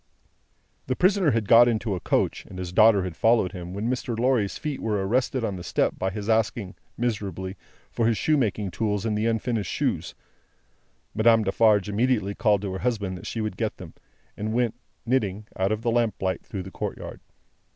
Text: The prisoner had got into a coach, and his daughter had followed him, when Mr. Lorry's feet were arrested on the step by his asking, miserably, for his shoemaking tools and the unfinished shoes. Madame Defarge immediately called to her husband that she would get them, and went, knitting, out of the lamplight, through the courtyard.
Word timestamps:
The 0.87 0.95
prisoner 0.95 1.29
had 1.29 1.47
got 1.47 1.67
into 1.67 1.93
a 1.93 1.99
coach, 1.99 2.43
and 2.47 2.57
his 2.57 2.73
daughter 2.73 3.03
had 3.03 3.15
followed 3.15 3.51
him, 3.51 3.71
when 3.71 3.87
Mr. 3.87 4.17
Lorry's 4.17 4.57
feet 4.57 4.79
were 4.81 5.05
arrested 5.07 5.43
on 5.43 5.57
the 5.57 5.63
step 5.63 5.99
by 5.99 6.09
his 6.09 6.27
asking, 6.27 6.73
miserably, 6.97 7.55
for 7.91 8.07
his 8.07 8.17
shoemaking 8.17 8.71
tools 8.71 9.05
and 9.05 9.15
the 9.15 9.27
unfinished 9.27 9.69
shoes. 9.71 10.15
Madame 11.13 11.43
Defarge 11.43 11.87
immediately 11.87 12.33
called 12.33 12.63
to 12.63 12.73
her 12.73 12.79
husband 12.79 13.15
that 13.15 13.27
she 13.27 13.41
would 13.41 13.57
get 13.57 13.77
them, 13.77 13.93
and 14.35 14.53
went, 14.53 14.73
knitting, 15.05 15.45
out 15.55 15.71
of 15.71 15.83
the 15.83 15.91
lamplight, 15.91 16.41
through 16.43 16.63
the 16.63 16.71
courtyard. 16.71 17.19